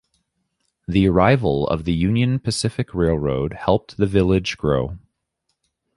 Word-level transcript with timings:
The 0.87 1.07
arrival 1.07 1.67
of 1.67 1.83
the 1.85 1.93
Union 1.93 2.39
Pacific 2.39 2.91
Railroad 2.95 3.53
helped 3.53 3.97
the 3.97 4.07
village 4.07 4.57
grow. 4.57 4.97